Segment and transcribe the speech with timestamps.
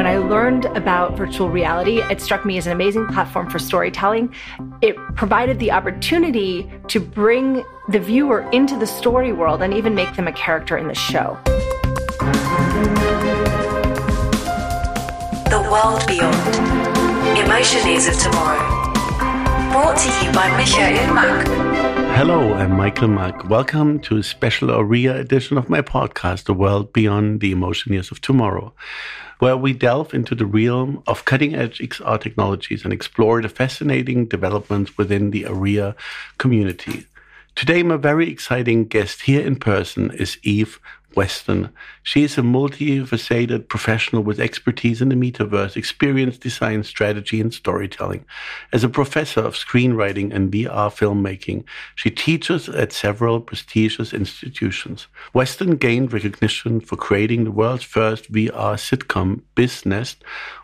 [0.00, 4.34] When I learned about virtual reality, it struck me as an amazing platform for storytelling.
[4.80, 10.16] It provided the opportunity to bring the viewer into the story world and even make
[10.16, 11.38] them a character in the show.
[15.50, 16.34] The World Beyond.
[17.36, 18.92] Emotioneers of Tomorrow.
[19.70, 21.46] Brought to you by Michael Mack.
[22.16, 23.50] Hello, I'm Michael Mack.
[23.50, 28.22] Welcome to a special ARIA edition of my podcast, The World Beyond the Emotioneers of
[28.22, 28.72] Tomorrow
[29.40, 34.26] where we delve into the realm of cutting edge XR technologies and explore the fascinating
[34.26, 35.96] developments within the ARIA
[36.38, 37.06] community.
[37.56, 40.78] Today, my very exciting guest here in person is Eve
[41.14, 41.70] Weston.
[42.02, 48.24] She is a multifaceted professional with expertise in the metaverse, experience, design, strategy, and storytelling.
[48.72, 51.64] As a professor of screenwriting and VR filmmaking,
[51.94, 55.06] she teaches at several prestigious institutions.
[55.34, 60.16] Weston gained recognition for creating the world's first VR sitcom, Biznest,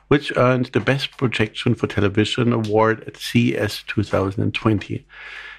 [0.08, 5.04] which earned the Best Projection for Television award at CES 2020.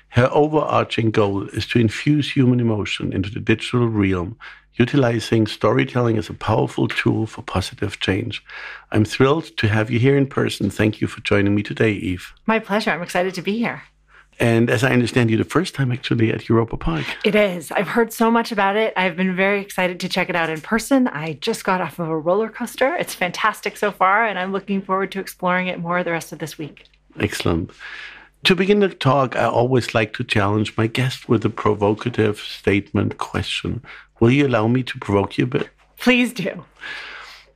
[0.09, 4.37] Her overarching goal is to infuse human emotion into the digital realm
[4.77, 8.43] utilizing storytelling as a powerful tool for positive change.
[8.91, 10.69] I'm thrilled to have you here in person.
[10.69, 12.33] Thank you for joining me today, Eve.
[12.45, 12.91] My pleasure.
[12.91, 13.83] I'm excited to be here.
[14.39, 17.05] And as I understand you, the first time actually at Europa Park.
[17.25, 17.71] It is.
[17.71, 18.93] I've heard so much about it.
[18.95, 21.07] I've been very excited to check it out in person.
[21.07, 22.95] I just got off of a roller coaster.
[22.95, 26.37] It's fantastic so far, and I'm looking forward to exploring it more the rest of
[26.37, 26.83] this week.
[27.19, 27.71] Excellent.
[28.43, 33.17] To begin the talk, I always like to challenge my guest with a provocative statement
[33.17, 33.83] question.
[34.19, 35.69] Will you allow me to provoke you a bit?
[35.97, 36.63] Please do.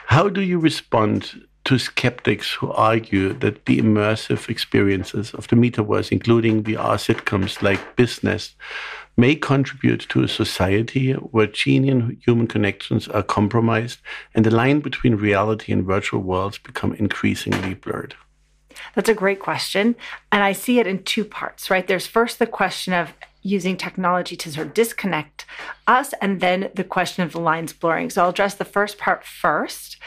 [0.07, 6.11] How do you respond to skeptics who argue that the immersive experiences of the metaverse,
[6.11, 8.55] including VR sitcoms like BizNest,
[9.15, 13.99] may contribute to a society where genuine human connections are compromised
[14.33, 18.15] and the line between reality and virtual worlds become increasingly blurred?
[18.95, 19.95] That's a great question.
[20.31, 21.87] And I see it in two parts, right?
[21.87, 25.45] There's first the question of using technology to sort of disconnect
[25.87, 28.09] us, and then the question of the lines blurring.
[28.09, 29.97] So I'll address the first part first.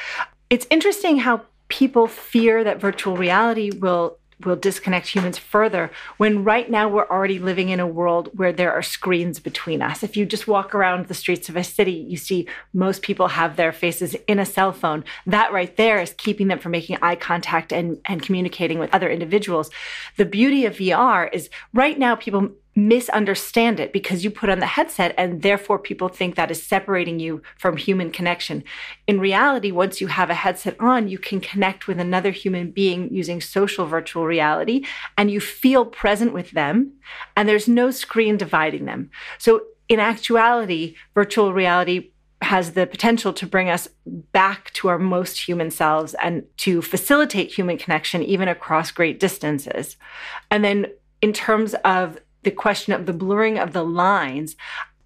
[0.51, 6.71] It's interesting how people fear that virtual reality will will disconnect humans further when right
[6.71, 10.03] now we're already living in a world where there are screens between us.
[10.03, 13.57] If you just walk around the streets of a city, you see most people have
[13.57, 15.05] their faces in a cell phone.
[15.27, 19.11] That right there is keeping them from making eye contact and, and communicating with other
[19.11, 19.71] individuals.
[20.17, 24.67] The beauty of VR is right now people misunderstand it because you put on the
[24.67, 28.65] headset and therefore people think that is separating you from human connection.
[29.07, 33.13] In reality, once you have a headset on, you can connect with another human being
[33.13, 34.85] using social virtual reality
[35.17, 36.93] and you feel present with them
[37.37, 39.11] and there's no screen dividing them.
[39.39, 42.11] So in actuality, virtual reality
[42.43, 47.53] has the potential to bring us back to our most human selves and to facilitate
[47.53, 49.97] human connection even across great distances.
[50.51, 50.87] And then
[51.23, 54.57] in terms of the question of the blurring of the lines,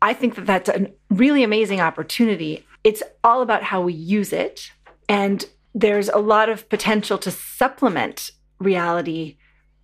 [0.00, 2.64] I think that that's a really amazing opportunity.
[2.84, 4.70] It's all about how we use it.
[5.08, 5.44] And
[5.74, 9.36] there's a lot of potential to supplement reality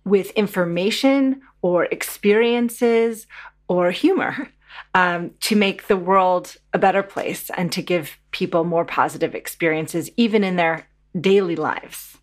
[0.03, 3.27] with information or experiences
[3.67, 4.49] or humor
[4.93, 10.09] um, to make the world a better place and to give people more positive experiences,
[10.17, 10.87] even in their
[11.19, 12.17] daily lives.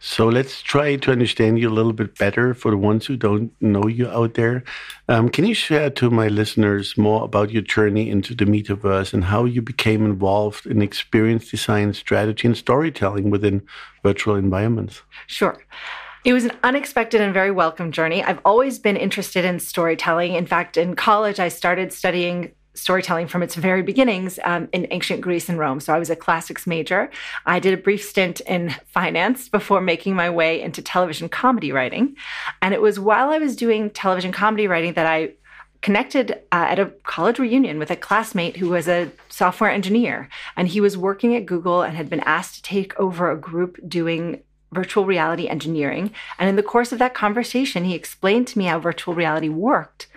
[0.00, 3.50] So let's try to understand you a little bit better for the ones who don't
[3.60, 4.62] know you out there.
[5.08, 9.24] Um, can you share to my listeners more about your journey into the metaverse and
[9.24, 13.62] how you became involved in experience design, strategy, and storytelling within
[14.04, 15.02] virtual environments?
[15.26, 15.58] Sure.
[16.24, 18.22] It was an unexpected and very welcome journey.
[18.22, 20.34] I've always been interested in storytelling.
[20.34, 25.20] In fact, in college, I started studying storytelling from its very beginnings um, in ancient
[25.20, 25.80] Greece and Rome.
[25.80, 27.10] So I was a classics major.
[27.46, 32.16] I did a brief stint in finance before making my way into television comedy writing.
[32.62, 35.32] And it was while I was doing television comedy writing that I
[35.80, 40.28] connected uh, at a college reunion with a classmate who was a software engineer.
[40.56, 43.78] And he was working at Google and had been asked to take over a group
[43.88, 44.42] doing
[44.72, 46.10] virtual reality engineering.
[46.38, 50.07] And in the course of that conversation, he explained to me how virtual reality worked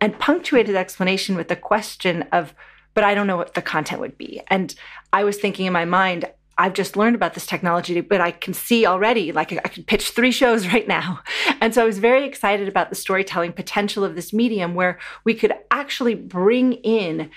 [0.00, 2.54] and punctuated explanation with the question of,
[2.94, 4.42] but I don't know what the content would be.
[4.48, 4.74] And
[5.12, 6.26] I was thinking in my mind,
[6.60, 10.10] I've just learned about this technology, but I can see already, like I could pitch
[10.10, 11.20] three shows right now.
[11.60, 15.34] And so I was very excited about the storytelling potential of this medium where we
[15.34, 17.30] could actually bring in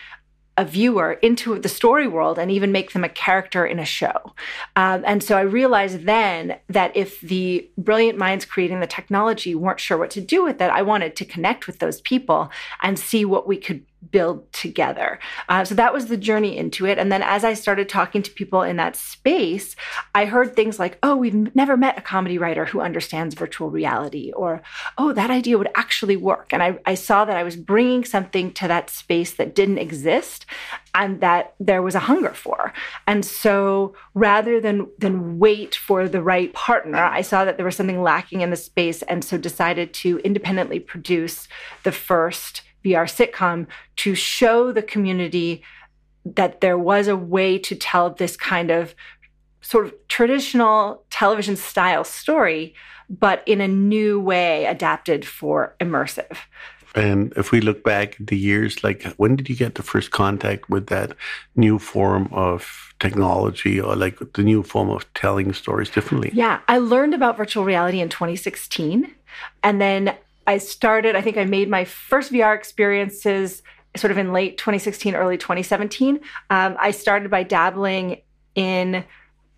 [0.57, 4.33] a viewer into the story world and even make them a character in a show.
[4.75, 9.79] Um, and so I realized then that if the brilliant minds creating the technology weren't
[9.79, 12.51] sure what to do with it, I wanted to connect with those people
[12.81, 15.19] and see what we could build together.
[15.49, 16.97] Uh, so that was the journey into it.
[16.97, 19.75] And then as I started talking to people in that space,
[20.15, 24.31] I heard things like, oh, we've never met a comedy writer who understands virtual reality,
[24.33, 24.61] or
[24.97, 26.51] oh, that idea would actually work.
[26.51, 30.45] And I, I saw that I was bringing something to that space that didn't exist
[30.95, 32.73] and that there was a hunger for.
[33.07, 37.75] And so rather than, than wait for the right partner, I saw that there was
[37.75, 39.01] something lacking in the space.
[39.03, 41.47] And so decided to independently produce
[41.83, 45.63] the first VR sitcom to show the community
[46.25, 48.95] that there was a way to tell this kind of
[49.61, 52.73] sort of traditional television style story,
[53.09, 56.37] but in a new way adapted for immersive.
[56.95, 60.69] And if we look back the years, like when did you get the first contact
[60.69, 61.15] with that
[61.55, 66.29] new form of technology or like the new form of telling stories differently?
[66.33, 69.13] Yeah, I learned about virtual reality in 2016.
[69.63, 70.15] And then
[70.45, 73.61] I started, I think I made my first VR experiences
[73.95, 76.19] sort of in late 2016, early 2017.
[76.49, 78.21] Um, I started by dabbling
[78.55, 79.03] in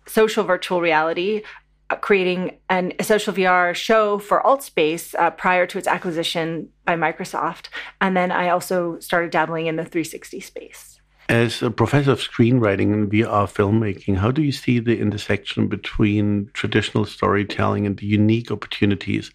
[0.06, 1.42] social virtual reality,
[1.90, 6.96] uh, creating an, a social VR show for AltSpace uh, prior to its acquisition by
[6.96, 7.68] Microsoft.
[8.00, 10.95] And then I also started dabbling in the 360 space.
[11.28, 16.50] As a professor of screenwriting and VR filmmaking, how do you see the intersection between
[16.52, 19.32] traditional storytelling and the unique opportunities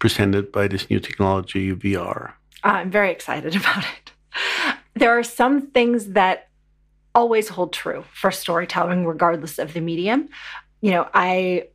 [0.00, 2.32] presented by this new technology, VR?
[2.64, 4.12] I'm very excited about it.
[4.94, 6.48] There are some things that
[7.14, 10.28] always hold true for storytelling, regardless of the medium.
[10.80, 11.68] You know, I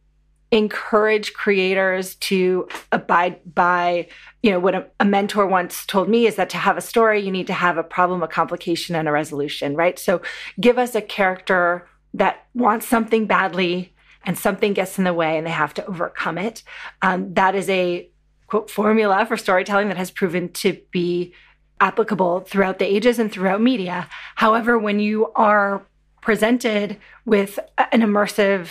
[0.53, 4.07] encourage creators to abide by
[4.43, 7.19] you know what a, a, mentor once told me is that to have a story
[7.19, 9.97] you need to have a problem a complication and a resolution right?
[9.97, 10.21] So
[10.61, 13.95] give us a character that wants something badly
[14.25, 16.61] and something gets in the way and they have to overcome it.
[17.01, 18.07] Um, that is a
[18.45, 21.33] quote formula for storytelling that has proven to be
[21.81, 24.07] applicable throughout the ages and throughout media.
[24.35, 25.83] However when you are
[26.21, 27.57] presented with
[27.91, 28.67] an immersive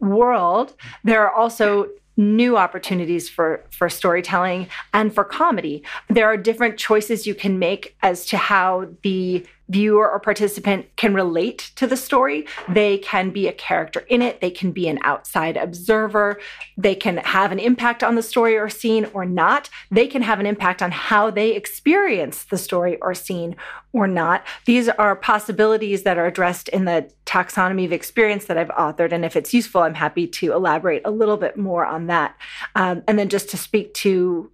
[0.00, 0.74] world,
[1.04, 5.82] there are also new opportunities for for storytelling and for comedy.
[6.08, 11.14] There are different choices you can make as to how the viewer or participant can
[11.14, 12.46] relate to the story.
[12.68, 16.40] They can be a character in it, they can be an outside observer,
[16.76, 19.68] they can have an impact on the story or scene or not.
[19.90, 23.56] They can have an impact on how they experience the story or scene
[23.92, 24.44] or not.
[24.64, 29.12] These are possibilities that are addressed in the taxonomy of experience that I've authored.
[29.12, 32.36] And if it's useful, I'm happy to elaborate a little bit more on that.
[32.74, 34.50] Um, and then just to speak to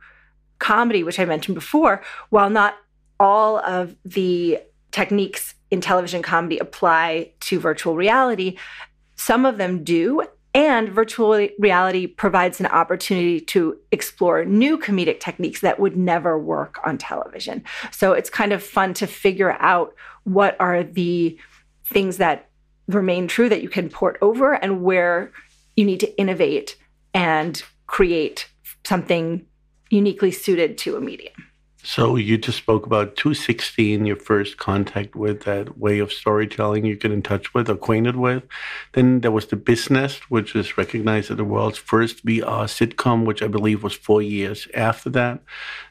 [0.58, 2.76] comedy, which I mentioned before, while not
[3.20, 4.60] all of the
[4.94, 8.56] techniques in television comedy apply to virtual reality.
[9.16, 10.22] Some of them do.
[10.54, 16.78] And virtual reality provides an opportunity to explore new comedic techniques that would never work
[16.86, 17.64] on television.
[17.90, 21.36] So it's kind of fun to figure out what are the
[21.86, 22.48] things that
[22.86, 25.32] remain true that you can port over and where
[25.74, 26.76] you need to innovate
[27.12, 28.48] and create
[28.86, 29.44] something
[29.90, 31.34] uniquely suited to a medium.
[31.86, 36.96] So you just spoke about 216, your first contact with that way of storytelling you
[36.96, 38.42] get in touch with, acquainted with.
[38.92, 43.42] Then there was the BizNest, which is recognized as the world's first VR sitcom, which
[43.42, 45.42] I believe was four years after that.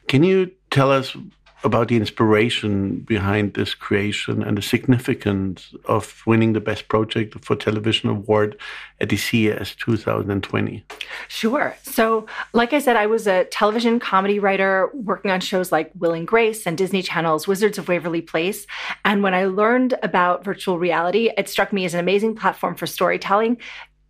[0.08, 1.16] Can you tell us
[1.64, 7.56] about the inspiration behind this creation and the significance of winning the Best Project for
[7.56, 8.56] Television Award
[9.00, 10.84] at the CES 2020?
[11.28, 11.76] Sure.
[11.82, 16.12] So, like I said, I was a television comedy writer working on shows like Will
[16.12, 18.66] and Grace and Disney Channel's Wizards of Waverly Place.
[19.04, 22.86] And when I learned about virtual reality, it struck me as an amazing platform for
[22.86, 23.56] storytelling.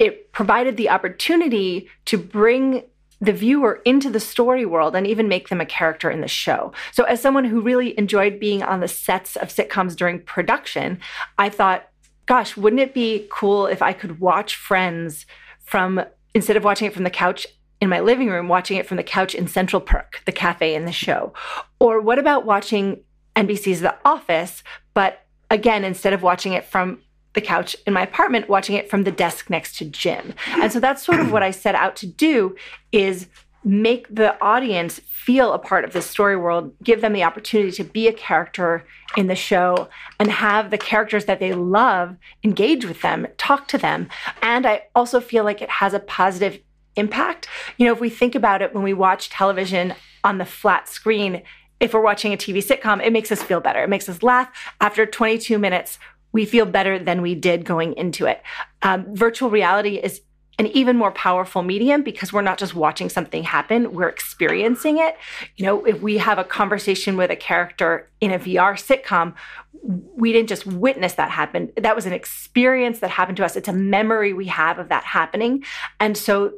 [0.01, 2.83] It provided the opportunity to bring
[3.25, 6.73] the viewer into the story world and even make them a character in the show.
[6.93, 11.01] So, as someone who really enjoyed being on the sets of sitcoms during production,
[11.39, 11.89] I thought,
[12.27, 15.27] gosh, wouldn't it be cool if I could watch Friends
[15.61, 16.05] from
[16.35, 17.47] instead of watching it from the couch
[17.81, 20.85] in my living room, watching it from the couch in Central Perk, the cafe in
[20.85, 21.33] the show?
[21.79, 23.01] Or what about watching
[23.37, 24.63] NBC's The Office,
[24.95, 27.01] but again, instead of watching it from
[27.35, 30.35] the couch in my apartment watching it from the desk next to Jim.
[30.49, 32.57] And so that's sort of what I set out to do
[32.93, 33.29] is
[33.65, 37.85] make the audience feel a part of this story world, give them the opportunity to
[37.85, 38.85] be a character
[39.17, 39.89] in the show
[40.21, 44.09] and have the characters that they love engage with them, talk to them.
[44.43, 46.61] And I also feel like it has a positive
[46.97, 47.49] impact.
[47.79, 51.43] You know, if we think about it when we watch television on the flat screen,
[51.81, 53.83] if we're watching a TV sitcom, it makes us feel better.
[53.83, 54.49] It makes us laugh.
[54.81, 55.99] After 22 minutes,
[56.35, 58.43] we feel better than we did going into it.
[58.83, 60.21] Um, virtual reality is
[60.59, 65.17] an even more powerful medium because we're not just watching something happen, we're experiencing it.
[65.57, 69.35] You know, if we have a conversation with a character in a VR sitcom,
[70.17, 71.73] we didn't just witness that happen.
[71.77, 73.57] That was an experience that happened to us.
[73.57, 75.65] It's a memory we have of that happening.
[76.01, 76.53] And so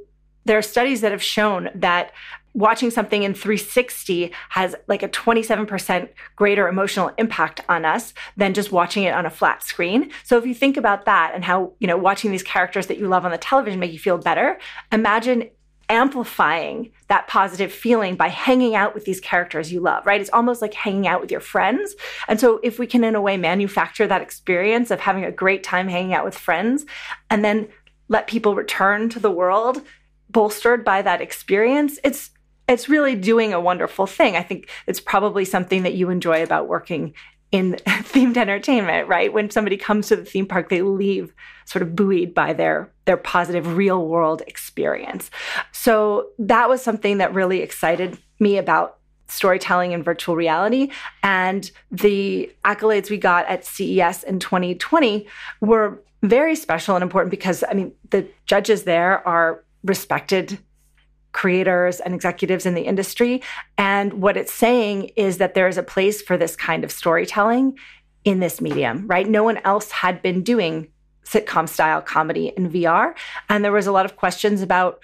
[0.47, 2.13] there are studies that have shown that
[2.57, 8.73] watching something in 360 has like a 27% greater emotional impact on us than just
[8.73, 10.11] watching it on a flat screen.
[10.25, 13.09] So if you think about that and how, you know, watching these characters that you
[13.09, 14.59] love on the television make you feel better,
[14.91, 15.51] imagine
[15.91, 20.21] amplifying that positive feeling by hanging out with these characters you love, right?
[20.21, 21.95] It's almost like hanging out with your friends.
[22.27, 25.63] And so if we can in a way manufacture that experience of having a great
[25.63, 26.87] time hanging out with friends
[27.29, 27.69] and then
[28.09, 29.83] let people return to the world
[30.31, 32.31] bolstered by that experience, it's
[32.69, 34.37] it's really doing a wonderful thing.
[34.37, 37.15] I think it's probably something that you enjoy about working
[37.53, 39.33] in themed entertainment, right?
[39.33, 41.33] When somebody comes to the theme park, they leave
[41.65, 45.31] sort of buoyed by their their positive real world experience.
[45.73, 50.91] So that was something that really excited me about storytelling and virtual reality.
[51.23, 55.27] And the accolades we got at CES in 2020
[55.61, 60.59] were very special and important because I mean the judges there are respected
[61.37, 63.43] creators and executives in the industry.
[63.77, 67.77] And what it's saying is that there is a place for this kind of storytelling
[68.25, 69.29] in this medium, right?
[69.29, 70.89] No one else had been doing
[71.27, 73.15] sitcom style comedy in VR.
[73.51, 75.01] And there was a lot of questions about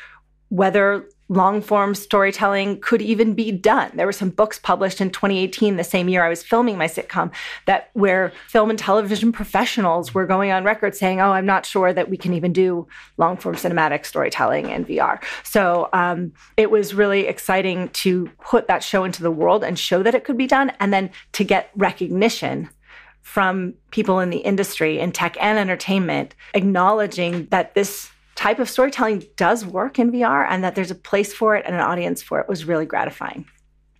[0.48, 3.90] whether long form storytelling could even be done.
[3.94, 7.32] There were some books published in 2018, the same year I was filming my sitcom,
[7.66, 11.92] that where film and television professionals were going on record saying, "Oh, I'm not sure
[11.92, 12.86] that we can even do
[13.16, 18.84] long form cinematic storytelling in VR." So um, it was really exciting to put that
[18.84, 21.70] show into the world and show that it could be done, and then to get
[21.76, 22.68] recognition
[23.22, 29.24] from people in the industry in tech and entertainment acknowledging that this type of storytelling
[29.36, 32.40] does work in VR and that there's a place for it and an audience for
[32.40, 33.46] it was really gratifying.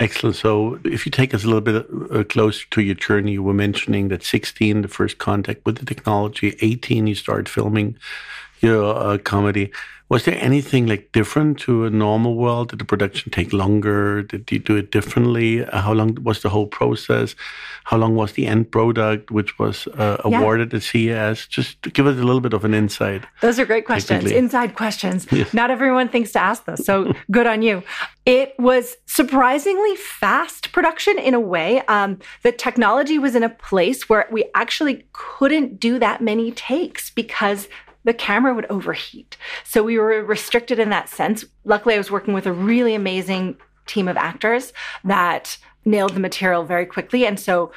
[0.01, 0.35] Excellent.
[0.35, 3.55] So, if you take us a little bit uh, closer to your journey, you were
[3.55, 7.97] mentioning that 16, the first contact with the technology, 18, you started filming
[8.61, 9.71] your uh, comedy.
[10.13, 12.69] Was there anything like different to a normal world?
[12.69, 14.23] Did the production take longer?
[14.23, 15.65] Did you do it differently?
[15.73, 17.35] How long was the whole process?
[17.85, 20.77] How long was the end product, which was uh, awarded yeah.
[20.77, 21.47] at CES?
[21.47, 23.25] Just give us a little bit of an insight.
[23.41, 25.27] Those are great questions, inside questions.
[25.33, 25.55] Yes.
[25.55, 27.83] Not everyone thinks to ask those, so good on you.
[28.27, 31.81] It was surprisingly fast production in a way.
[31.87, 37.09] Um, the technology was in a place where we actually couldn't do that many takes
[37.09, 37.67] because
[38.05, 39.37] the camera would overheat.
[39.65, 41.45] So we were restricted in that sense.
[41.65, 43.57] Luckily, I was working with a really amazing
[43.87, 44.73] team of actors
[45.05, 47.27] that nailed the material very quickly.
[47.27, 47.73] And so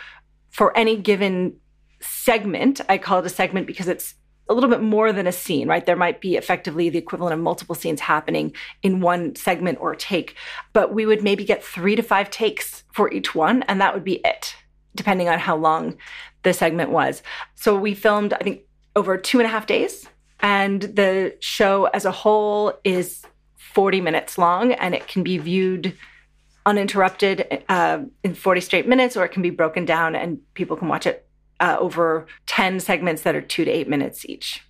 [0.49, 1.57] for any given
[1.99, 4.15] segment, I call it a segment because it's
[4.47, 5.85] a little bit more than a scene, right?
[5.85, 8.53] There might be effectively the equivalent of multiple scenes happening
[8.83, 10.35] in one segment or take,
[10.71, 14.03] but we would maybe get three to five takes for each one, and that would
[14.03, 14.55] be it,
[14.93, 15.97] depending on how long
[16.43, 17.23] the segment was.
[17.55, 18.61] So we filmed, I think,
[18.95, 20.07] over two and a half days
[20.45, 23.23] and the show as a whole is
[23.55, 25.97] 40 minutes long and it can be viewed
[26.67, 30.87] uninterrupted uh, in 40 straight minutes or it can be broken down and people can
[30.87, 31.27] watch it
[31.59, 34.61] uh, over 10 segments that are two to eight minutes each.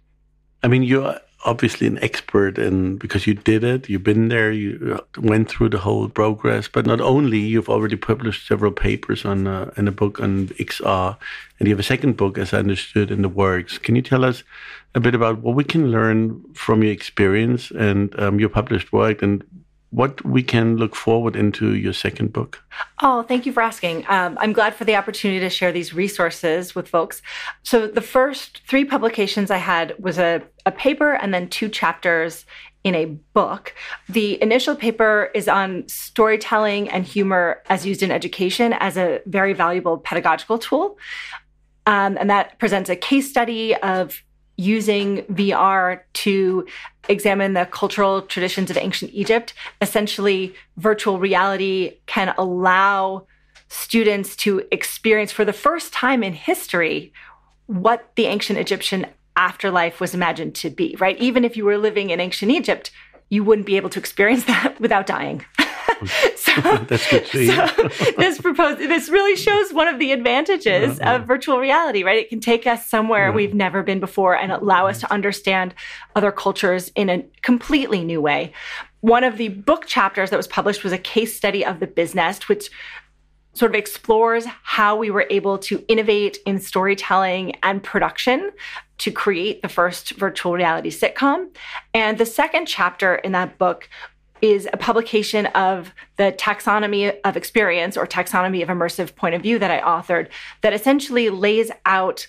[0.64, 4.98] I mean, you're obviously an expert in because you did it, you've been there, you
[4.98, 6.70] uh, went through the whole progress.
[6.70, 11.18] But not only you've already published several papers on uh, in a book on XR,
[11.60, 13.78] and you have a second book, as I understood, in the works.
[13.78, 14.44] Can you tell us
[14.96, 19.22] a bit about what we can learn from your experience and um, your published work,
[19.22, 19.44] and
[19.92, 22.62] what we can look forward into your second book.
[23.02, 24.06] Oh, thank you for asking.
[24.10, 27.22] Um, I'm glad for the opportunity to share these resources with folks.
[27.64, 32.46] So the first three publications I had was a, a paper and then two chapters
[32.84, 33.74] in a book.
[34.10, 39.54] The initial paper is on storytelling and humor as used in education as a very
[39.54, 40.98] valuable pedagogical tool.
[41.88, 44.22] Um, and that presents a case study of
[44.58, 46.66] using VR to
[47.10, 49.54] examine the cultural traditions of ancient Egypt.
[49.82, 53.28] Essentially, virtual reality can allow
[53.68, 57.12] students to experience for the first time in history
[57.68, 61.18] what the ancient Egyptian afterlife was imagined to be, right?
[61.20, 62.92] Even if you were living in ancient Egypt,
[63.30, 65.44] you wouldn't be able to experience that without dying.
[66.36, 71.16] so, That's good to so this proposed this really shows one of the advantages uh-huh.
[71.16, 72.18] of virtual reality, right?
[72.18, 75.74] It can take us somewhere we've never been before and allow us to understand
[76.16, 78.54] other cultures in a completely new way.
[79.02, 82.48] One of the book chapters that was published was a case study of the BizNest,
[82.48, 82.70] which
[83.54, 88.52] sort of explores how we were able to innovate in storytelling and production
[88.98, 91.48] to create the first virtual reality sitcom.
[91.94, 93.90] And the second chapter in that book
[94.52, 99.60] is a publication of the taxonomy of experience or taxonomy of immersive point of view
[99.60, 100.30] that I authored
[100.62, 102.28] that essentially lays out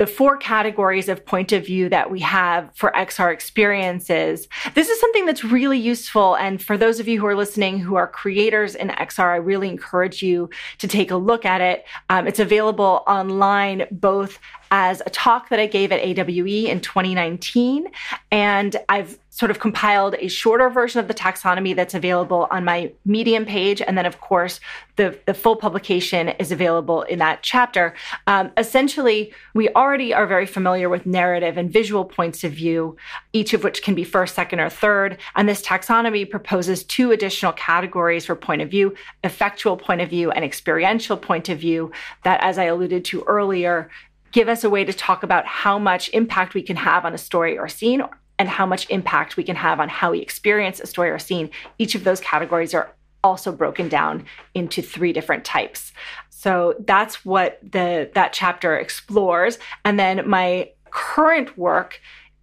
[0.00, 4.48] the four categories of point of view that we have for XR experiences.
[4.74, 6.36] This is something that's really useful.
[6.36, 9.68] And for those of you who are listening who are creators in XR, I really
[9.68, 10.48] encourage you
[10.78, 11.84] to take a look at it.
[12.08, 14.38] Um, it's available online both
[14.70, 17.88] as a talk that I gave at AWE in 2019.
[18.30, 22.92] And I've sort of compiled a shorter version of the taxonomy that's available on my
[23.04, 23.80] Medium page.
[23.80, 24.60] And then, of course,
[24.96, 27.94] the, the full publication is available in that chapter.
[28.26, 32.96] Um, essentially, we already are very familiar with narrative and visual points of view,
[33.32, 35.16] each of which can be first, second, or third.
[35.36, 40.30] And this taxonomy proposes two additional categories for point of view effectual point of view
[40.30, 41.92] and experiential point of view
[42.24, 43.88] that, as I alluded to earlier,
[44.32, 47.18] give us a way to talk about how much impact we can have on a
[47.18, 48.02] story or scene
[48.38, 51.50] and how much impact we can have on how we experience a story or scene.
[51.78, 55.92] Each of those categories are also broken down into three different types.
[56.30, 62.00] So that's what the that chapter explores and then my current work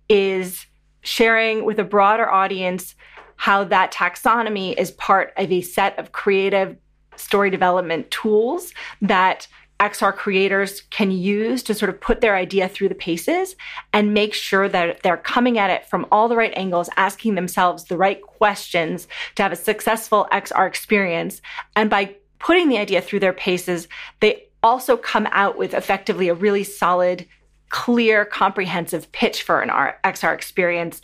[0.07, 0.65] is
[1.01, 2.95] sharing with a broader audience
[3.37, 6.75] how that taxonomy is part of a set of creative
[7.15, 9.47] story development tools that
[9.79, 13.55] XR creators can use to sort of put their idea through the paces
[13.93, 17.85] and make sure that they're coming at it from all the right angles, asking themselves
[17.85, 21.41] the right questions to have a successful XR experience.
[21.75, 23.87] And by putting the idea through their paces,
[24.19, 27.27] they also come out with effectively a really solid
[27.69, 31.01] clear, comprehensive pitch for an XR experience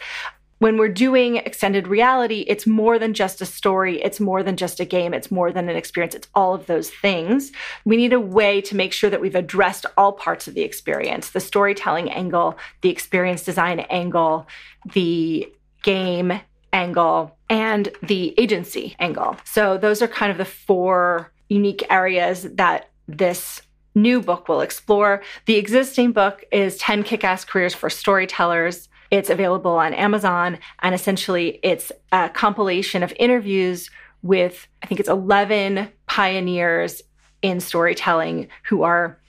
[0.64, 4.02] when we're doing extended reality, it's more than just a story.
[4.02, 5.14] It's more than just a game.
[5.14, 6.16] It's more than an experience.
[6.16, 7.52] It's all of those things.
[7.84, 11.32] We need a way to make sure that we've addressed all parts of the experience
[11.32, 14.48] the storytelling angle, the experience design angle,
[14.94, 15.52] the
[15.82, 16.40] game
[16.72, 19.36] angle, and the agency angle.
[19.44, 23.62] So, those are kind of the four unique areas that this
[23.96, 25.24] new book will explore.
[25.46, 28.88] The existing book is 10 Kick Ass Careers for Storytellers.
[29.14, 33.92] It's available on Amazon, and essentially, it's a compilation of interviews
[34.24, 37.04] with, I think it's 11 pioneers
[37.44, 39.20] in storytelling who are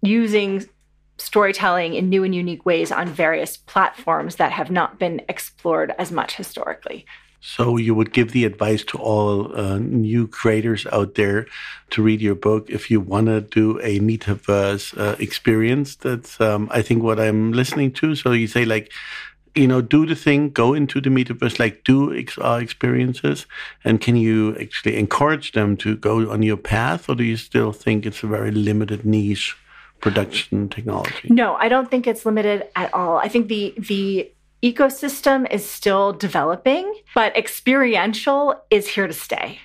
[0.00, 0.64] using
[1.18, 6.10] storytelling in new and unique ways on various platforms that have not been explored as
[6.10, 7.04] much historically.
[7.40, 11.46] So you would give the advice to all uh, new creators out there
[11.90, 15.96] to read your book if you want to do a metaverse uh, experience.
[15.96, 18.14] That's um, I think what I'm listening to.
[18.14, 18.92] So you say like,
[19.54, 23.46] you know, do the thing, go into the metaverse, like do XR experiences,
[23.84, 27.72] and can you actually encourage them to go on your path, or do you still
[27.72, 29.56] think it's a very limited niche?
[30.00, 34.30] production technology no i don't think it's limited at all i think the the
[34.62, 39.58] ecosystem is still developing, but experiential is here to stay.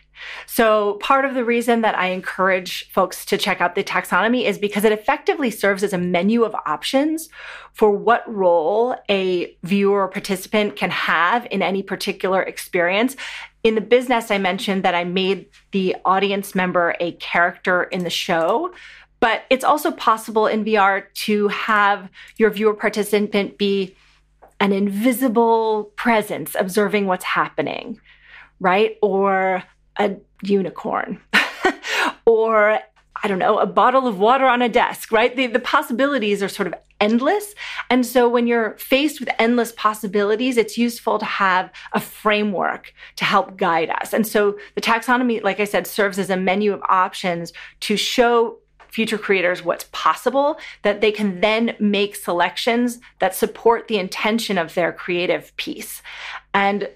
[0.48, 4.58] So, part of the reason that I encourage folks to check out the taxonomy is
[4.58, 7.30] because it effectively serves as a menu of options
[7.74, 13.16] for what role a viewer or participant can have in any particular experience.
[13.64, 18.10] In the BizNest, I mentioned that I made the audience member a character in the
[18.10, 18.74] show.
[19.22, 23.96] But it's also possible in VR to have your viewer participant be
[24.60, 28.00] an invisible presence observing what's happening,
[28.60, 28.98] right?
[29.02, 29.64] Or
[29.98, 31.20] a unicorn,
[32.26, 32.80] or
[33.24, 35.36] I don't know, a bottle of water on a desk, right?
[35.36, 37.56] The, the possibilities are sort of endless.
[37.90, 43.26] And so when you're faced with endless possibilities, it's useful to have a framework to
[43.26, 44.14] help guide us.
[44.14, 48.60] And so the taxonomy, like I said, serves as a menu of options to show
[48.96, 54.74] future creators what's possible, that they can then make selections that support the intention of
[54.74, 56.02] their creative piece.
[56.54, 56.88] And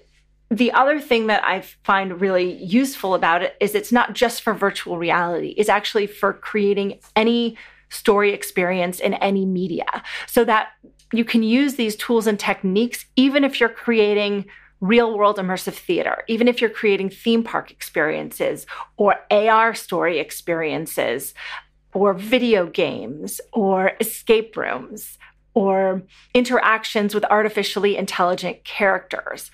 [0.50, 4.54] the other thing that I find really useful about it is it's not just for
[4.54, 7.58] virtual reality, it's actually for creating any
[7.90, 10.68] story experience in any media so that
[11.12, 14.46] you can use these tools and techniques even if you're creating
[14.80, 21.34] real world immersive theater, even if you're creating theme park experiences or AR story experiences,
[21.92, 25.18] or video games or escape rooms
[25.54, 26.02] or
[26.34, 29.50] interactions with artificially intelligent characters.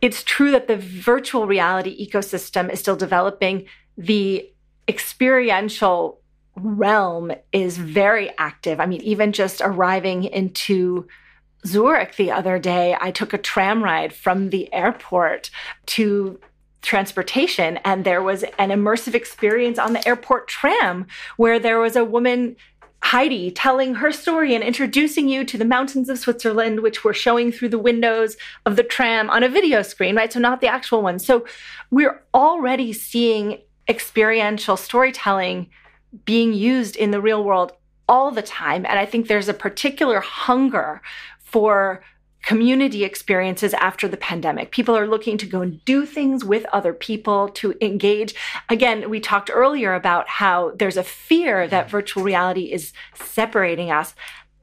[0.00, 3.66] It's true that the virtual reality ecosystem is still developing.
[3.96, 4.50] The
[4.88, 6.20] experiential
[6.56, 8.80] realm is very active.
[8.80, 11.06] I mean, even just arriving into
[11.64, 15.50] Zurich the other day, I took a tram ride from the airport
[15.86, 16.40] to
[16.82, 22.04] transportation and there was an immersive experience on the airport tram where there was a
[22.04, 22.56] woman
[23.04, 27.50] Heidi telling her story and introducing you to the mountains of Switzerland, which were showing
[27.50, 30.32] through the windows of the tram on a video screen, right?
[30.32, 31.18] So, not the actual one.
[31.18, 31.44] So,
[31.90, 35.68] we're already seeing experiential storytelling
[36.24, 37.72] being used in the real world
[38.08, 38.86] all the time.
[38.86, 41.02] And I think there's a particular hunger
[41.40, 42.04] for
[42.42, 44.72] community experiences after the pandemic.
[44.72, 48.34] People are looking to go and do things with other people to engage.
[48.68, 54.14] Again, we talked earlier about how there's a fear that virtual reality is separating us.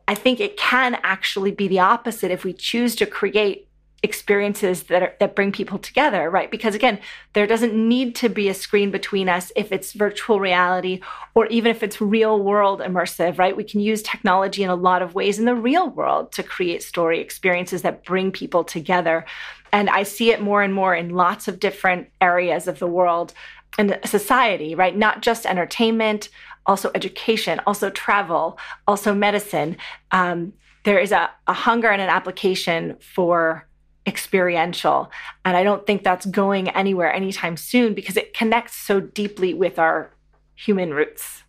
[0.08, 3.69] I think it can actually be the opposite if we choose to create
[4.02, 6.52] experiences that are, that bring people together right?
[6.52, 7.00] Because again
[7.34, 11.02] there doesn't need to be a screen between us if it's virtual reality
[11.36, 13.56] or even if it's real world immersive right?
[13.56, 16.84] We can use technology in a lot of ways in the real world to create
[16.84, 19.26] story experiences that bring people together.
[19.72, 23.34] And i see it more and more in lots of different areas of the world
[23.78, 24.96] and society right?
[24.96, 26.30] Not just entertainment
[26.66, 28.58] also education also travel
[28.88, 29.78] also medicine.
[30.12, 33.66] Um, there is a, a hunger and an application for
[34.10, 35.10] experiential.
[35.46, 39.80] And I don't think that's going anywhere anytime soon because it connects so deeply with
[39.80, 40.12] our
[40.56, 41.44] human roots.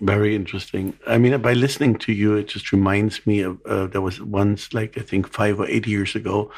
[0.00, 0.96] Very interesting.
[1.06, 4.72] I mean, by listening to you, it just reminds me of uh, there was once,
[4.72, 6.52] like I think five or eight years ago,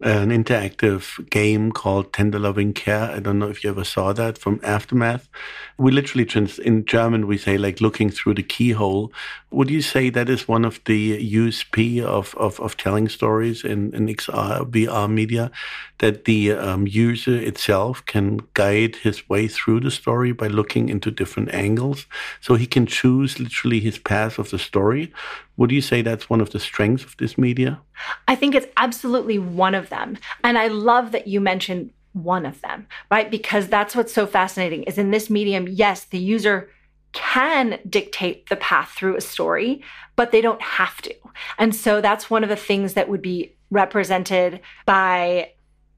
[0.00, 3.10] an interactive game called Tender Loving Care.
[3.10, 5.28] I don't know if you ever saw that from Aftermath.
[5.76, 9.12] We literally, trans- in German, we say like looking through the keyhole.
[9.50, 13.92] Would you say that is one of the USP of, of, of telling stories in,
[13.92, 15.50] in XR, VR media?
[15.98, 21.10] That the um, user itself can guide his way through the story by looking into
[21.10, 22.06] different angles.
[22.40, 25.12] So he can choose literally his path of the story
[25.58, 27.80] would you say that's one of the strengths of this media?
[28.28, 30.16] I think it's absolutely one of them.
[30.44, 33.30] And I love that you mentioned one of them, right?
[33.30, 36.70] Because that's what's so fascinating is in this medium, yes, the user
[37.12, 39.82] can dictate the path through a story,
[40.14, 41.14] but they don't have to.
[41.58, 45.50] And so that's one of the things that would be represented by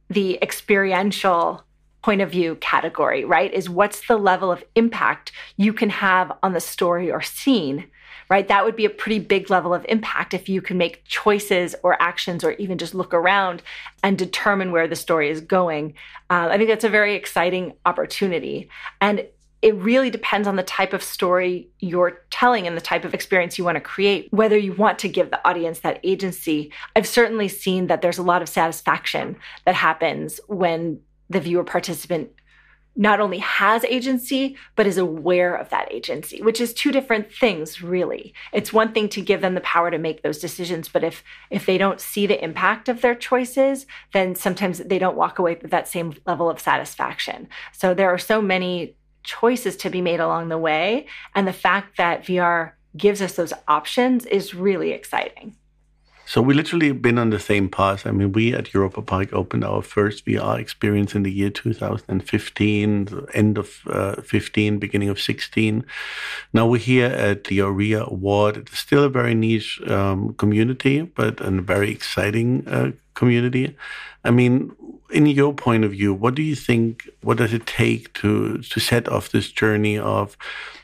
[0.09, 1.65] the experiential
[2.03, 3.53] point of view category, right?
[3.53, 7.87] Is what's the level of impact you can have on the story or scene
[8.31, 8.47] right?
[8.47, 12.01] That would be a pretty big level of impact if you can make choices or
[12.01, 13.63] actions or even just look around
[14.05, 15.95] and determine where the story is going.
[16.31, 18.71] Uh, I think that's a very exciting opportunity.
[19.01, 19.27] And
[19.63, 23.59] it really depends on the type of story you're telling and the type of experience
[23.59, 26.73] you want to create, whether you want to give the audience that agency.
[26.97, 32.31] I've certainly seen that there's a lot of satisfaction that happens when the viewer participant
[33.01, 37.81] not only has agency, but is aware of that agency, which is two different things,
[37.81, 38.35] really.
[38.53, 41.65] It's one thing to give them the power to make those decisions, but if if
[41.65, 45.71] they don't see the impact of their choices, then sometimes they don't walk away with
[45.71, 47.49] that same level of satisfaction.
[47.73, 51.07] So there are so many choices to be made along the way.
[51.35, 55.57] And the fact that VR gives us those options is really exciting.
[56.31, 58.07] So we literally been on the same path.
[58.07, 63.27] I mean, we at Europa Park opened our first VR experience in the year 2015,
[63.35, 65.85] end of uh, 15, beginning of 16.
[66.53, 68.59] Now we're here at the ARIA Award.
[68.59, 73.77] It's still a very niche um, community, but a very exciting uh, community.
[74.25, 74.71] I mean,
[75.11, 77.11] in your point of view, what do you think?
[77.23, 80.37] What does it take to to set off this journey of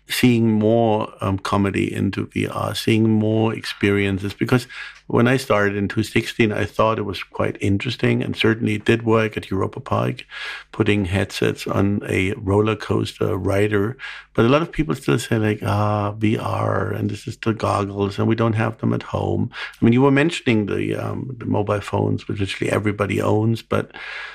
[0.09, 4.35] seeing more um, comedy into VR, seeing more experiences.
[4.35, 4.67] Because
[5.09, 9.05] when I started in 2016, I thought it was quite interesting and certainly it did
[9.05, 10.25] work at Europa Park,
[10.73, 13.97] putting headsets on a roller coaster rider.
[14.35, 18.19] But a lot of people still say, like, ah, VR, and this is the goggles,
[18.19, 19.51] and we don't have them at home.
[19.81, 23.93] I mean, you were mentioning the, um, the mobile phones, which literally everybody owns, but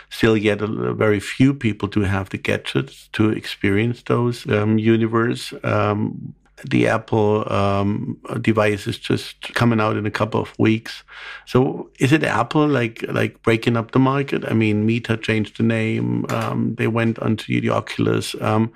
[0.09, 4.79] still, yet a, a very few people do have the gadgets to experience those um,
[4.79, 6.33] universe um,
[6.69, 11.03] the Apple um, device is just coming out in a couple of weeks.
[11.45, 14.45] So is it Apple like like breaking up the market?
[14.45, 16.25] I mean, Meta changed the name.
[16.29, 18.71] Um, they went onto the Oculus, um,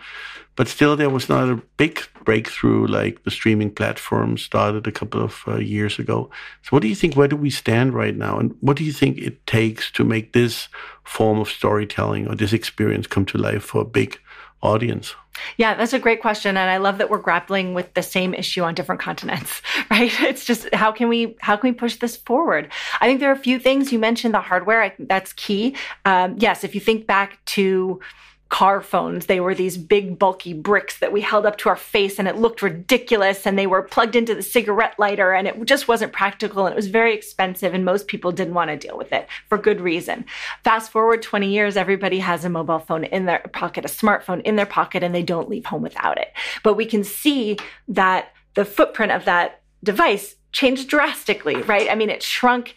[0.56, 5.22] but still there was not a big breakthrough like the streaming platform started a couple
[5.22, 6.30] of uh, years ago.
[6.64, 7.16] So what do you think?
[7.16, 8.40] Where do we stand right now?
[8.40, 10.70] And what do you think it takes to make this
[11.04, 14.18] form of storytelling or this experience come to life for a big
[14.64, 15.14] audience?
[15.58, 18.64] Yeah, that's a great question and I love that we're grappling with the same issue
[18.64, 20.12] on different continents, right?
[20.22, 22.72] It's just how can we how can we push this forward?
[23.02, 25.76] I think there are a few things you mentioned the hardware, I that's key.
[26.06, 28.00] Um, yes, if you think back to
[28.50, 29.26] car phones.
[29.26, 32.38] They were these big, bulky bricks that we held up to our face and it
[32.38, 33.46] looked ridiculous.
[33.46, 36.76] And they were plugged into the cigarette lighter and it just wasn't practical and it
[36.76, 37.74] was very expensive.
[37.74, 40.26] And most people didn't want to deal with it for good reason.
[40.64, 44.56] Fast forward 20 years, everybody has a mobile phone in their pocket, a smartphone in
[44.56, 46.32] their pocket, and they don't leave home without it.
[46.64, 51.90] But we can see that the footprint of that device changed drastically, right?
[51.90, 52.76] I mean, it shrunk.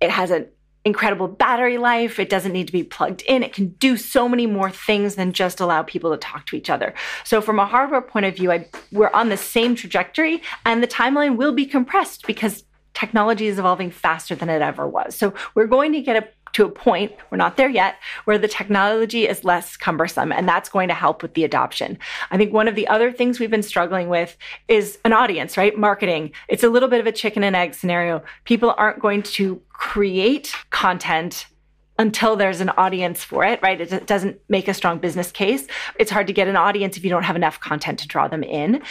[0.00, 0.48] It has an
[0.84, 2.18] incredible battery life.
[2.18, 3.42] It doesn't need to be plugged in.
[3.42, 6.70] It can do so many more things than just allow people to talk to each
[6.70, 6.94] other.
[7.24, 10.88] So, from a hardware point of view, I, we're on the same trajectory, and the
[10.88, 12.64] timeline will be compressed because
[12.94, 15.14] technology is evolving faster than it ever was.
[15.14, 18.48] So, we're going to get a to a point, we're not there yet, where the
[18.48, 21.98] technology is less cumbersome, and that's going to help with the adoption.
[22.30, 24.36] I think one of the other things we've been struggling with
[24.68, 25.76] is an audience, right?
[25.76, 26.32] Marketing.
[26.48, 28.22] It's a little bit of a chicken and egg scenario.
[28.44, 31.46] People aren't going to create content
[31.98, 33.80] until there's an audience for it, right?
[33.80, 35.66] It doesn't make a strong business case.
[35.98, 38.42] It's hard to get an audience if you don't have enough content to draw them
[38.42, 38.82] in.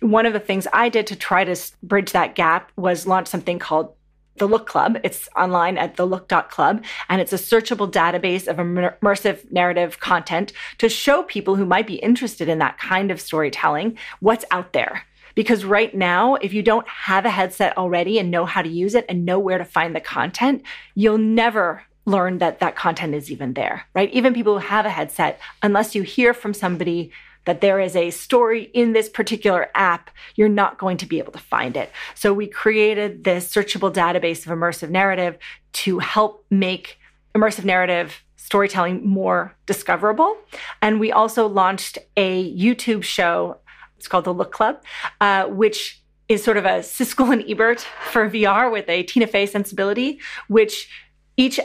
[0.00, 3.58] One of the things I did to try to bridge that gap was launch something
[3.58, 3.94] called
[4.38, 4.98] the Look Club.
[5.02, 11.22] It's online at thelook.club, and it's a searchable database of immersive narrative content to show
[11.22, 15.04] people who might be interested in that kind of storytelling what's out there.
[15.34, 18.94] Because right now, if you don't have a headset already and know how to use
[18.94, 20.62] it and know where to find the content,
[20.94, 24.10] you'll never learn that that content is even there, right?
[24.12, 27.10] Even people who have a headset, unless you hear from somebody
[27.46, 31.32] that there is a story in this particular app, you're not going to be able
[31.32, 31.90] to find it.
[32.14, 35.38] So we created this searchable database of immersive narrative
[35.72, 36.98] to help make
[37.34, 40.36] immersive narrative storytelling more discoverable.
[40.82, 43.58] And we also launched a YouTube show.
[43.96, 44.82] It's called The Look Club,
[45.20, 49.46] uh, which is sort of a Siskel and Ebert for VR with a Tina Fey
[49.46, 50.88] sensibility, which
[51.36, 51.60] each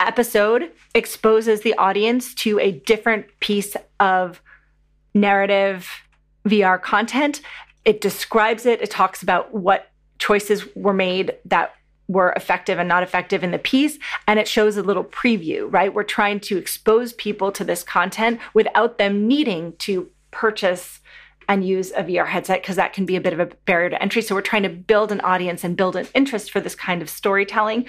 [0.00, 4.42] episode exposes the audience to a different piece of
[5.16, 5.90] narrative
[6.46, 7.40] VR content.
[7.84, 11.74] It describes it, it talks about what choices were made that
[12.08, 13.98] were effective and not effective in the piece.
[14.28, 15.92] And it shows a little preview, right?
[15.92, 21.00] We're trying to expose people to this content without them needing to purchase
[21.48, 24.02] and use a VR headset because that can be a bit of a barrier to
[24.02, 24.22] entry.
[24.22, 27.08] So we're trying to build an audience and build an interest for this kind of
[27.08, 27.86] storytelling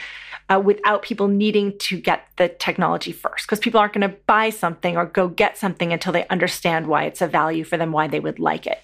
[0.49, 4.49] uh, without people needing to get the technology first because people aren't going to buy
[4.49, 8.07] something or go get something until they understand why it's a value for them, why
[8.07, 8.81] they would like it.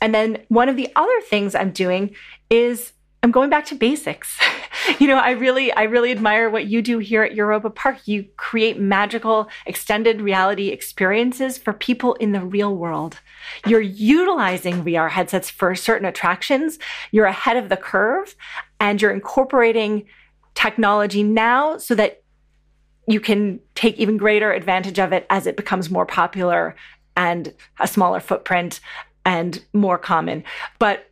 [0.00, 2.14] And then one of the other things I'm doing
[2.50, 4.38] is I'm going back to basics.
[4.98, 8.06] you know, I really, I really admire what you do here at Europa Park.
[8.06, 13.18] You create magical extended reality experiences for people in the real world.
[13.66, 16.78] You're utilizing VR headsets for certain attractions.
[17.10, 18.36] You're ahead of the curve
[18.78, 20.06] and you're incorporating
[20.54, 22.22] technology now so that
[23.08, 26.76] you can take even greater advantage of it as it becomes more popular
[27.16, 28.80] and a smaller footprint
[29.24, 30.44] and more common.
[30.78, 31.08] But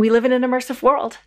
[0.00, 1.18] we live in an immersive world.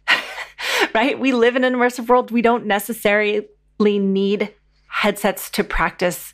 [0.95, 1.19] right?
[1.19, 2.31] We live in an immersive world.
[2.31, 3.47] We don't necessarily
[3.79, 4.53] need
[4.87, 6.33] headsets to practice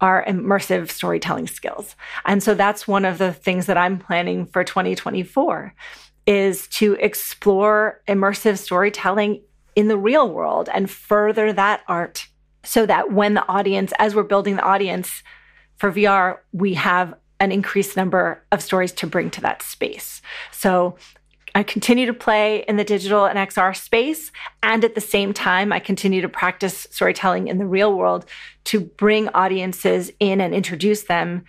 [0.00, 1.96] our immersive storytelling skills.
[2.24, 5.74] And so that's one of the things that I'm planning for 2024
[6.26, 9.42] is to explore immersive storytelling
[9.74, 12.28] in the real world and further that art
[12.64, 15.22] so that when the audience as we're building the audience
[15.76, 20.20] for VR, we have an increased number of stories to bring to that space.
[20.50, 20.96] So
[21.58, 24.30] I continue to play in the digital and XR space.
[24.62, 28.26] And at the same time, I continue to practice storytelling in the real world
[28.66, 31.44] to bring audiences in and introduce them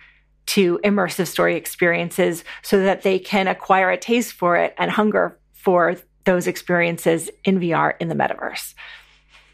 [0.46, 5.38] to immersive story experiences so that they can acquire a taste for it and hunger
[5.52, 5.94] for
[6.24, 8.74] those experiences in VR in the metaverse.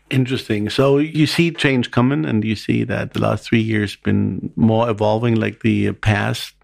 [0.08, 0.70] Interesting.
[0.70, 4.88] So you see change coming, and you see that the last three years been more
[4.88, 6.54] evolving, like the past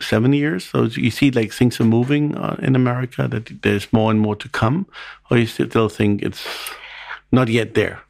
[0.00, 0.64] seven years.
[0.64, 3.28] So you see, like things are moving uh, in America.
[3.28, 4.86] That there's more and more to come,
[5.30, 6.46] or you still think it's
[7.32, 8.00] not yet there.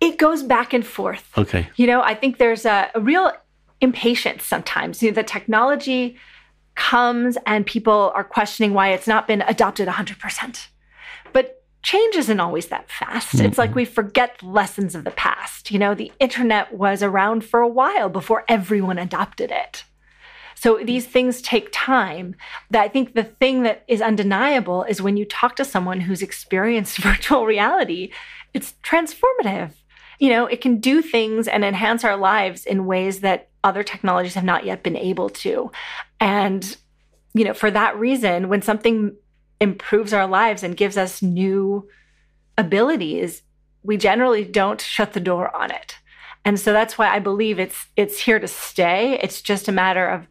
[0.00, 1.24] It goes back and forth.
[1.36, 1.68] Okay.
[1.76, 3.32] You know, I think there's a, a real
[3.80, 5.02] impatience sometimes.
[5.02, 6.16] You know, the technology
[6.74, 10.66] comes and people are questioning why it's not been adopted 100%.
[11.32, 13.34] But change isn't always that fast.
[13.34, 13.46] Mm-hmm.
[13.46, 15.72] It's like we forget lessons of the past.
[15.72, 19.84] You know, the internet was around for a while before everyone adopted it.
[20.60, 22.34] So these things take time.
[22.70, 26.20] That I think the thing that is undeniable is when you talk to someone who's
[26.20, 28.10] experienced virtual reality,
[28.52, 29.70] it's transformative.
[30.18, 34.34] You know, it can do things and enhance our lives in ways that other technologies
[34.34, 35.70] have not yet been able to.
[36.18, 36.76] And,
[37.34, 39.14] you know, for that reason, when something
[39.60, 41.88] improves our lives and gives us new
[42.56, 43.42] abilities,
[43.84, 45.98] we generally don't shut the door on it.
[46.44, 49.18] And so that's why I believe it's it's here to stay.
[49.22, 50.26] It's just a matter of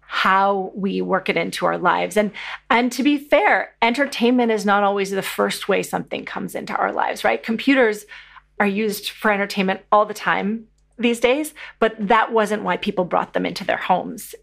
[0.00, 2.16] how we work it into our lives.
[2.16, 2.32] And
[2.68, 6.92] and to be fair, entertainment is not always the first way something comes into our
[6.92, 7.42] lives, right?
[7.42, 8.06] Computers
[8.58, 10.66] are used for entertainment all the time
[10.98, 14.34] these days, but that wasn't why people brought them into their homes.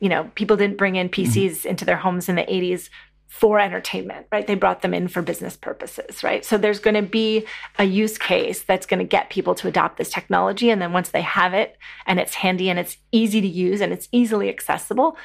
[0.00, 1.68] You know, people didn't bring in PCs mm-hmm.
[1.68, 2.88] into their homes in the 80s
[3.28, 4.46] for entertainment, right?
[4.46, 6.44] They brought them in for business purposes, right?
[6.44, 7.46] So there's going to be
[7.78, 10.70] a use case that's going to get people to adopt this technology.
[10.70, 13.92] And then once they have it and it's handy and it's easy to use and
[13.92, 15.16] it's easily accessible,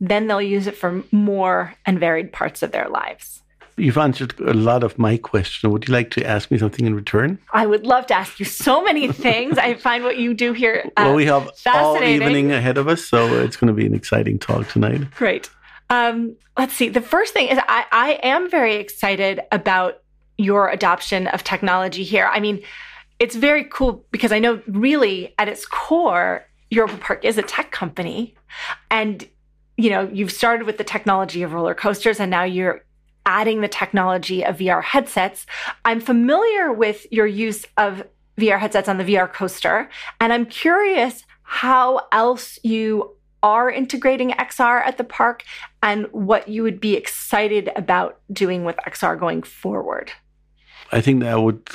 [0.00, 3.42] then they'll use it for more and varied parts of their lives.
[3.76, 5.70] You've answered a lot of my questions.
[5.70, 7.38] Would you like to ask me something in return?
[7.52, 9.58] I would love to ask you so many things.
[9.58, 10.90] I find what you do here.
[10.96, 13.94] Uh, well, we have all evening ahead of us, so it's going to be an
[13.94, 15.10] exciting talk tonight.
[15.12, 15.50] Great.
[15.90, 16.88] Um, let's see.
[16.88, 20.02] The first thing is I, I am very excited about
[20.36, 22.28] your adoption of technology here.
[22.30, 22.62] I mean,
[23.18, 27.72] it's very cool because I know really at its core, Europa Park is a tech
[27.72, 28.34] company.
[28.90, 29.26] And,
[29.76, 32.84] you know, you've started with the technology of roller coasters and now you're
[33.26, 35.46] adding the technology of VR headsets.
[35.84, 38.06] I'm familiar with your use of
[38.38, 39.90] VR headsets on the VR coaster.
[40.20, 45.44] And I'm curious how else you are integrating XR at the park
[45.82, 50.12] and what you would be excited about doing with XR going forward?
[50.92, 51.68] I think that would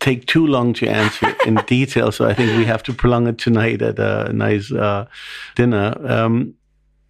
[0.00, 3.38] take too long to answer in detail, so I think we have to prolong it
[3.38, 5.06] tonight at a nice uh,
[5.54, 5.94] dinner.
[6.04, 6.54] Um,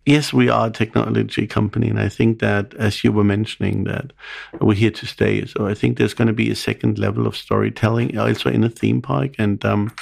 [0.06, 4.12] yes, we are a technology company, and I think that, as you were mentioning, that
[4.60, 5.44] we're here to stay.
[5.46, 8.70] So I think there's going to be a second level of storytelling also in a
[8.70, 9.94] theme park, and um,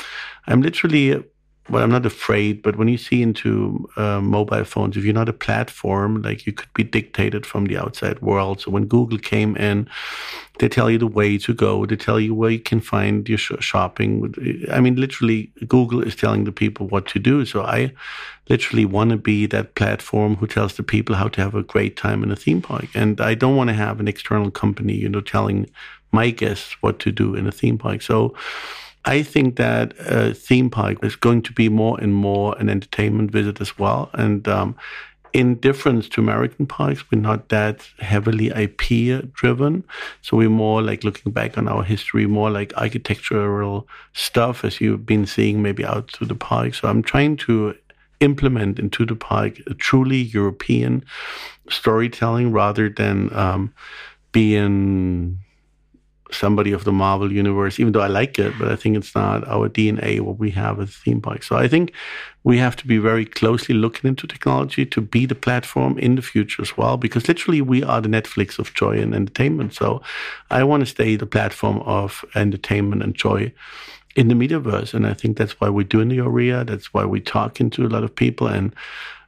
[0.46, 1.22] I'm literally
[1.68, 5.29] well, I'm not afraid, but when you see into uh, mobile phones, if you're not
[5.29, 8.61] a platform, like you could be dictated from the outside world.
[8.61, 9.88] So when Google came in,
[10.59, 11.85] they tell you the way to go.
[11.85, 14.33] They tell you where you can find your sh- shopping.
[14.70, 17.44] I mean, literally, Google is telling the people what to do.
[17.44, 17.92] So I
[18.48, 21.96] literally want to be that platform who tells the people how to have a great
[21.96, 22.87] time in a theme park.
[22.94, 25.68] And I don't want to have an external company, you know, telling
[26.12, 28.02] my guests what to do in a theme park.
[28.02, 28.35] So
[29.07, 33.31] I think that a theme park is going to be more and more an entertainment
[33.31, 34.11] visit as well.
[34.14, 34.77] And um,
[35.33, 39.85] in difference to American parks, we're not that heavily IP driven.
[40.23, 45.07] So we're more like looking back on our history, more like architectural stuff, as you've
[45.07, 46.75] been seeing maybe out to the park.
[46.75, 47.77] So I'm trying to
[48.21, 51.05] implement into the park a truly European
[51.69, 53.73] storytelling rather than um,
[54.33, 55.38] being
[56.30, 59.46] somebody of the Marvel universe, even though I like it, but I think it's not
[59.46, 61.42] our DNA, what we have as a theme park.
[61.42, 61.92] So I think
[62.44, 66.22] we have to be very closely looking into technology to be the platform in the
[66.22, 69.74] future as well, because literally we are the Netflix of joy and entertainment.
[69.74, 70.02] So
[70.50, 73.52] I want to stay the platform of entertainment and joy
[74.14, 74.94] in the metaverse.
[74.94, 76.64] And I think that's why we're doing the ARIA.
[76.64, 78.46] That's why we're talking to a lot of people.
[78.46, 78.74] And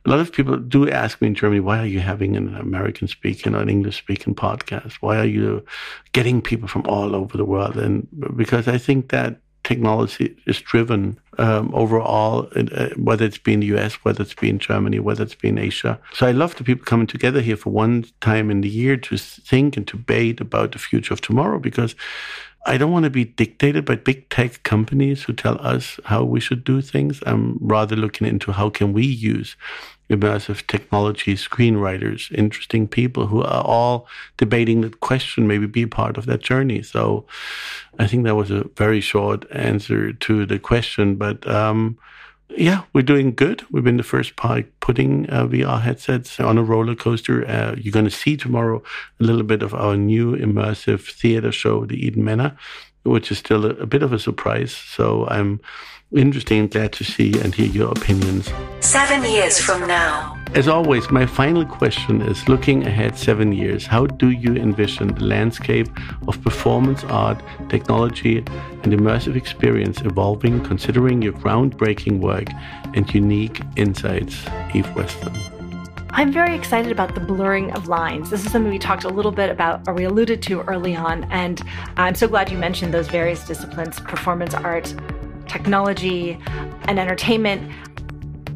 [0.06, 3.08] a lot of people do ask me in Germany, why are you having an American
[3.08, 4.94] speaking or an English speaking podcast?
[5.00, 5.64] Why are you
[6.12, 7.76] getting people from all over the world?
[7.76, 8.06] And
[8.36, 13.94] because I think that technology is driven um, overall, uh, whether it's been the US,
[14.04, 16.00] whether it's been Germany, whether it's been Asia.
[16.14, 19.18] So I love the people coming together here for one time in the year to
[19.18, 21.94] think and debate about the future of tomorrow because
[22.66, 26.40] I don't want to be dictated by big tech companies who tell us how we
[26.40, 27.20] should do things.
[27.24, 29.56] I'm rather looking into how can we use
[30.10, 36.26] immersive technology screenwriters, interesting people who are all debating the question, maybe be part of
[36.26, 36.82] that journey.
[36.82, 37.26] So
[37.98, 41.98] I think that was a very short answer to the question, but um,
[42.50, 43.64] yeah, we're doing good.
[43.70, 47.46] We've been the first park putting uh, VR headsets on a roller coaster.
[47.46, 48.82] Uh, you're going to see tomorrow
[49.20, 52.56] a little bit of our new immersive theater show, the Eden Manor,
[53.04, 54.72] which is still a, bit of a surprise.
[54.72, 55.60] So I'm
[56.12, 58.50] interesting and glad to see and hear your opinions.
[58.80, 60.36] Seven years from now.
[60.54, 65.24] As always, my final question is looking ahead seven years, how do you envision the
[65.24, 65.88] landscape
[66.26, 72.48] of performance art, technology, and immersive experience evolving considering your groundbreaking work
[72.94, 75.57] and unique insights, Eve Weston?
[76.10, 78.30] I'm very excited about the blurring of lines.
[78.30, 81.24] This is something we talked a little bit about, or we alluded to early on,
[81.30, 81.62] and
[81.96, 84.94] I'm so glad you mentioned those various disciplines performance art,
[85.46, 86.38] technology,
[86.86, 87.70] and entertainment,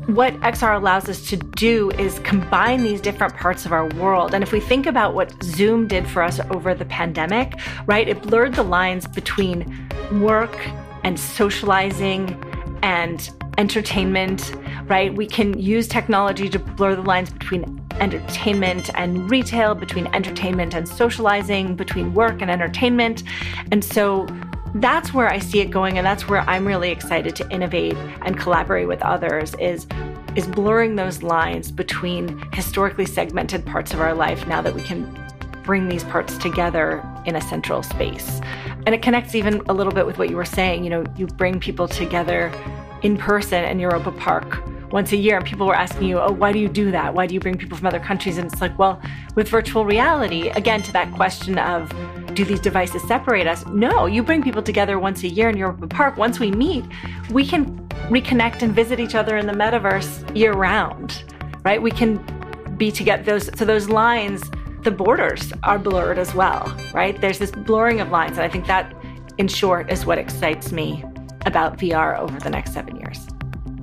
[0.07, 4.35] what XR allows us to do is combine these different parts of our world.
[4.35, 7.55] And if we think about what Zoom did for us over the pandemic,
[7.87, 9.89] right, it blurred the lines between
[10.21, 10.59] work
[11.05, 12.37] and socializing
[12.83, 14.53] and entertainment,
[14.89, 15.15] right?
[15.15, 20.89] We can use technology to blur the lines between entertainment and retail, between entertainment and
[20.89, 23.23] socializing, between work and entertainment.
[23.71, 24.27] And so
[24.77, 28.39] that's where I see it going, and that's where I'm really excited to innovate and
[28.39, 29.55] collaborate with others.
[29.59, 29.87] Is
[30.35, 35.05] is blurring those lines between historically segmented parts of our life now that we can
[35.63, 38.41] bring these parts together in a central space.
[38.87, 40.85] And it connects even a little bit with what you were saying.
[40.85, 42.51] You know, you bring people together
[43.03, 44.63] in person in Europa Park
[44.93, 47.15] once a year, and people were asking you, Oh, why do you do that?
[47.15, 48.39] Why do you bring people from other countries?
[48.39, 49.01] And it's like, well,
[49.35, 51.93] with virtual reality, again, to that question of
[52.35, 53.67] do these devices separate us?
[53.67, 56.17] No, you bring people together once a year in Europa Park.
[56.17, 56.85] Once we meet,
[57.31, 57.77] we can
[58.09, 61.25] reconnect and visit each other in the metaverse year round,
[61.65, 61.81] right?
[61.81, 62.25] We can
[62.77, 63.23] be together.
[63.23, 64.43] Those so those lines,
[64.83, 67.19] the borders are blurred as well, right?
[67.21, 68.95] There's this blurring of lines, and I think that,
[69.39, 71.05] in short, is what excites me
[71.47, 73.27] about VR over the next seven years.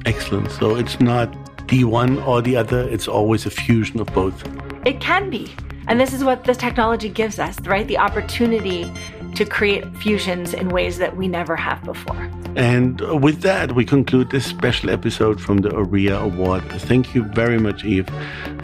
[0.10, 0.49] Excellent.
[0.49, 1.28] So it's not
[1.68, 4.38] the one or the other; it's always a fusion of both.
[4.84, 5.53] It can be.
[5.88, 7.88] And this is what this technology gives us, right?
[7.88, 8.91] The opportunity
[9.36, 12.30] to create fusions in ways that we never have before.
[12.55, 16.64] And with that, we conclude this special episode from the ARIA Award.
[16.89, 18.10] Thank you very much, Eve,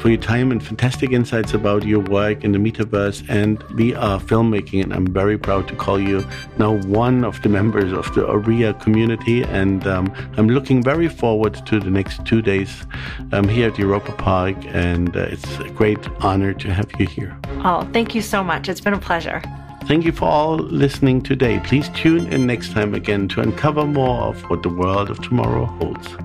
[0.06, 4.84] for your time and fantastic insights about your work in the metaverse and VR filmmaking.
[4.84, 6.24] And I'm very proud to call you
[6.60, 9.42] now one of the members of the ARIA community.
[9.42, 12.84] And um, I'm looking very forward to the next two days
[13.32, 14.56] um, here at Europa Park.
[14.68, 17.36] And uh, it's a great honor to have you here.
[17.64, 18.70] Oh, thank you so much.
[18.70, 19.42] It's been a pleasure.
[19.86, 21.60] Thank you for all listening today.
[21.64, 25.66] Please tune in next time again to uncover more of what the world of tomorrow
[25.66, 26.16] holds.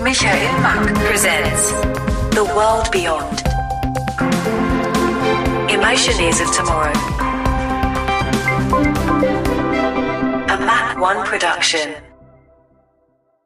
[0.00, 1.72] Michael Mack presents
[2.32, 3.42] The World Beyond.
[5.68, 6.92] Emotion of Tomorrow.
[10.46, 12.07] A MACK 1 production.